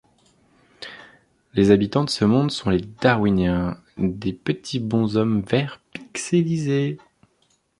[1.53, 6.97] Les habitants de ce monde sont les Darwiniens, des petits bonshommes verts pixelisés.